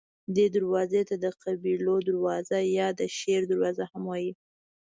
[0.35, 4.31] دې دروازې ته د قبیلو دروازه یا د شیر دروازه هم وایي.